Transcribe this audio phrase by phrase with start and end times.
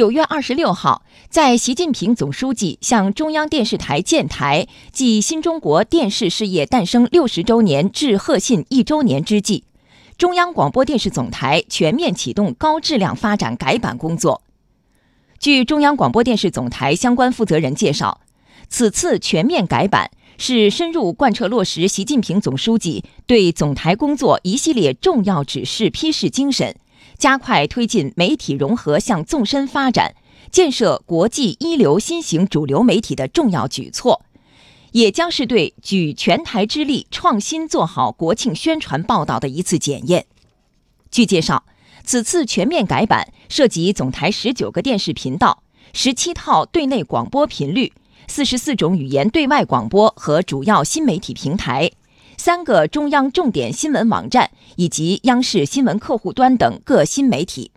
[0.00, 9.64] 九月二十六号，在习近平总书记向中央电视台建台暨新中国电视事业诞生六十周年致贺信一周年之际，
[10.16, 14.40] 中央广播电视总台全面启动高质量发展改版工作。
[15.38, 18.22] 据中央广播电视总台相关负责人介绍，
[18.70, 26.74] 此次全面改版是深入贯彻落实习近平总书记对总台工作一系列重要指示批示精神。
[27.20, 30.14] 加快推进媒体融合向纵深发展，
[30.50, 34.24] 建设国际一流新型主流媒体的重要举措，
[34.92, 40.24] 也将是对举全台之力创新做好国庆宣传报道的一次检验。
[41.10, 41.64] 据介绍，
[42.04, 45.62] 此次全面改版涉及总台十九个电视频道、
[45.92, 47.92] 十七套对内广播频率、
[48.28, 51.90] 四十四种语言对外广播和主要新媒体平台。
[52.42, 57.70] 三个中央重点新闻网站以及央视新闻客户端等各新媒体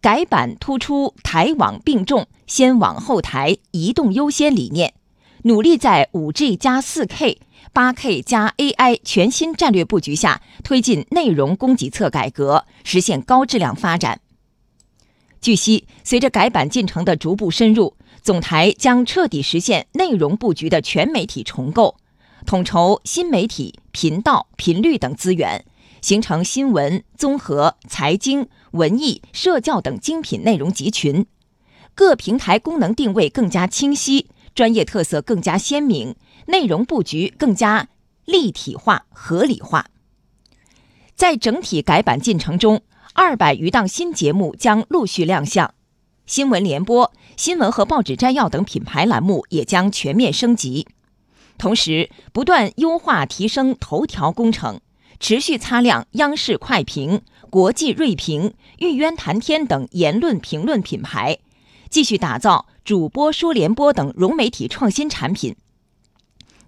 [0.00, 4.94] 改版，突出台网并重、先网后台、移动优先理念，
[5.42, 7.38] 努力在五 G 加四 K、
[7.74, 14.22] 八 K 加 AI 全新战略布局下，推进内容供给侧改革，实现高质量发展。
[15.42, 21.98] 据悉，随着改版进程的逐步深入，总台将彻底实现内容布局的全媒体重构。
[22.46, 25.64] 统筹新媒体频道、频率等资源，
[26.00, 31.26] 形成新闻、综合、财经、文艺、社教等精品内容集群。
[31.94, 36.14] 各平台功能定位更加清晰，专业特色更加鲜明，
[36.46, 37.88] 内容布局更加
[38.24, 39.86] 立体化、合理化。
[41.16, 42.82] 在整体改版进程中，
[43.14, 45.74] 二百余档新节目将陆续亮相，
[46.26, 50.86] 新闻联播、新闻和报纸摘要等品牌栏目也将全面升级。
[51.58, 54.80] 同时，不断优化提升头条工程，
[55.18, 61.38] 持续擦亮央视快评、国际锐评、玉渊谈天等言论评论品牌，
[61.88, 65.56] 继续打造主播说联播等融媒体创新产品。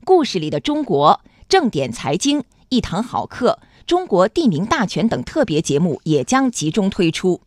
[0.04, 7.42] 故事里的中国、正点财经、一堂好课、中国地名大全等特别节目也将集中推出。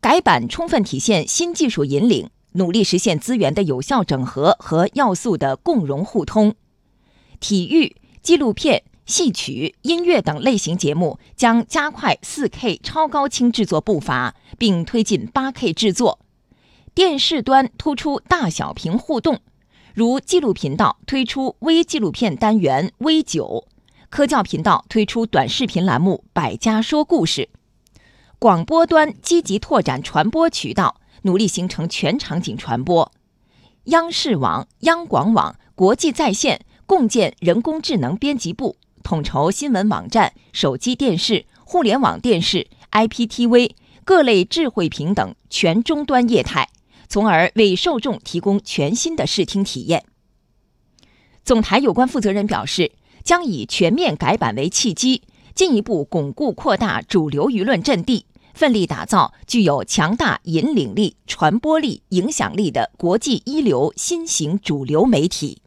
[0.00, 2.30] 改版充分体现新技术引领。
[2.52, 6.54] 努力实现资源的有效整合和要素的共融互通，
[7.38, 16.18] 体育、纪录片、戏曲、音乐等类型节目将加快 4K 超高清制作步伐，并推进 8K 制作。
[16.94, 19.40] 电视端突出大小屏互动，
[19.94, 23.66] 如纪录频道推出微纪录片单元“微九”，
[24.10, 27.48] 科教频道推出短视频栏目“百家说故事”。
[28.40, 30.99] 广播端积极拓展传播渠道。
[31.22, 33.12] 努力形成全场景传播，
[33.84, 43.72] 央视网、央广网、国际在线共建人工智能编辑部，统筹新闻网站、手机电视、互联网电视、IPTV
[44.04, 46.68] 各类智慧屏等全终端业态，
[47.08, 50.04] 从而为受众提供全新的视听体验。
[51.44, 52.92] 总台有关负责人表示，
[53.22, 55.22] 将以全面改版为契机，
[55.54, 58.26] 进一步巩固扩大主流舆论阵地。
[58.60, 65.62] 奋力打造具有强大引领力、传播力、影响力的国际一流新型主流媒体。